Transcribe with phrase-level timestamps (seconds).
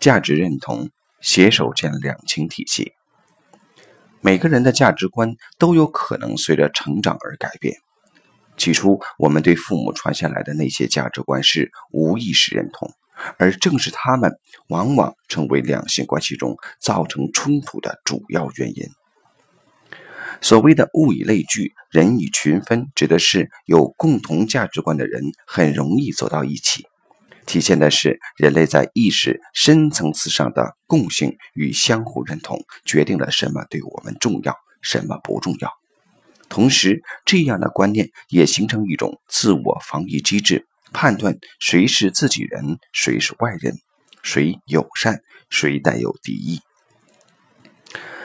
[0.00, 0.90] 价值认同
[1.20, 2.92] 携手建两清体系。
[4.20, 7.76] 每个人的价值观都有可能随着成长而改变。
[8.56, 12.90] 起初，我们对父母传下来的那些价值观是无意识认同，
[13.38, 14.32] 而正是他们
[14.68, 18.88] 往往成为两性关系中造成冲突的主要原因。
[20.40, 26.86] 所谓的物以类聚，人以群分，指的是有共同价值观的人很容易走到一起，
[27.48, 35.70] 体现的是人类在意识深层次上的共性与相互认同，决定了什么对我们重要，什么不重要。
[36.50, 43.78] 同时，这样的观念也形成一种自我防御机制，判断谁是自己人，谁是外人，
[44.22, 46.60] 谁友善，谁带有敌意。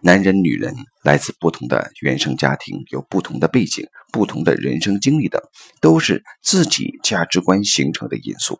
[0.00, 0.74] 男人、女人
[1.04, 5.40] 来自不同的原生家庭，有不同的背景、不同的人生经历等，
[5.80, 8.58] 都是自己价值观形成的因素。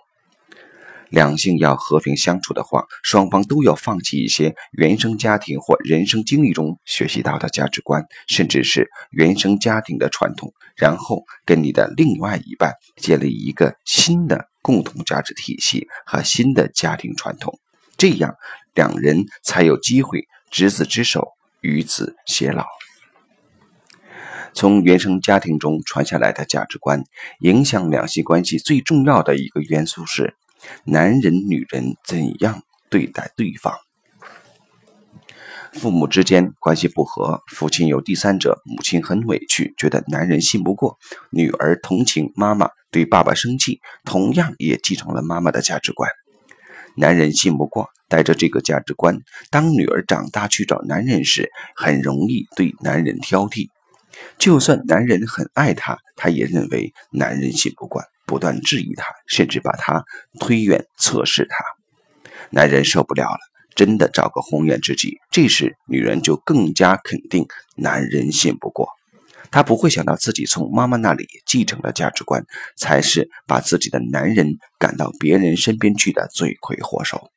[1.14, 17.58] 两性要和平相处的话，双方都要放弃一些原生家庭或人生经历中学习到的价值观，甚至是原生家庭的传统，然后跟你的另外一半建立一个新的共同价值体系和新的家庭传统，
[17.96, 18.34] 这样
[18.74, 21.28] 两人才有机会执子之手。
[21.66, 22.66] 与子偕老，
[24.52, 27.02] 从原生家庭中传下来的价值观，
[27.40, 30.36] 影响两性关系最重要的一个元素是：
[30.84, 33.74] 男人、女人怎样对待对方。
[35.72, 40.96] 父母之间关系不和，父亲有第三者，母亲很委屈，觉得男人信不过；
[41.30, 46.08] 女儿同情妈妈，对爸爸生气，同样也继承了妈妈的价值观。
[46.96, 49.18] 男人信不过，带着这个价值观，
[49.50, 53.66] 当女儿长大去找男人时，很容易对男人挑剔。
[54.38, 60.04] 就算男人很爱她，她也认为男人信不过，不断质疑他，甚至把他
[60.40, 61.64] 推远、测试他。
[62.50, 63.38] 男人受不了了，
[63.74, 65.18] 真的找个红颜知己。
[65.30, 67.46] 这时，女人就更加肯定
[67.76, 68.88] 男人信不过。
[69.50, 72.44] 她不会想到自己从妈妈那里继承的价值观，
[72.76, 77.30] 才是把自己的男人赶到别人身边去的罪魁祸首。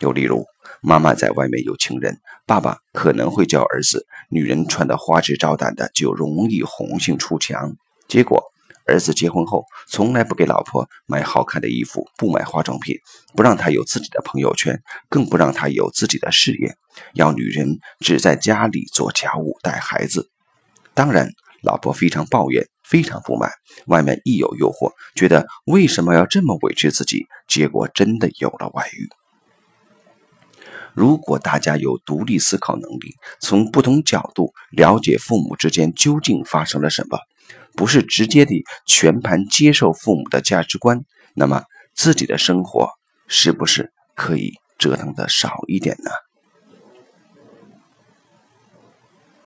[0.00, 0.44] 又例如，
[0.80, 7.76] 妈妈在外面有情人，爸爸可能会教儿子：女人穿的花枝招展的就容易红杏出墙。
[8.08, 8.42] 结果，
[8.88, 12.96] 儿子结婚后从来不给老婆买好看的衣服，不买化妆品，
[13.36, 16.74] 不让她有自己的朋友圈，更不让她有自己的事业，
[17.12, 20.30] 要女人只在家里做家务、带孩子。
[20.94, 21.30] 当然，
[21.62, 23.50] 老婆非常抱怨，非常不满。
[23.86, 27.26] 外面一有诱惑，觉得为什么要这么委屈自己？
[27.46, 29.08] 结果真的有了外遇。
[30.94, 37.18] 如果大家有独立思考能力，从不同角度了解父母之间究竟发生了什么，
[37.78, 38.52] 不是直接的
[38.88, 41.00] 全盘接受父母的价值观，
[41.36, 41.62] 那么
[41.94, 42.88] 自己的生活
[43.28, 46.10] 是不是可以折腾的少一点呢？